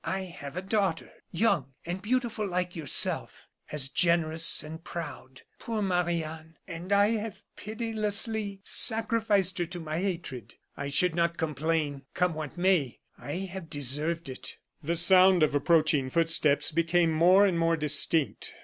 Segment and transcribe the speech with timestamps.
[0.03, 5.43] "I have a daughter, young and beautiful like yourself, as generous and proud.
[5.59, 6.57] Poor Marie Anne!
[6.67, 10.55] And I have pitilessly sacrificed her to my hatred!
[10.75, 16.09] I should not complain; come what may, I have deserved it." The sound of approaching
[16.09, 18.55] footsteps became more and more distinct.